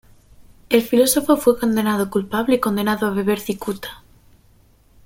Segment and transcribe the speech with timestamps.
[0.69, 4.01] El filósofo fue encontrado culpable y condenado a beber cicuta.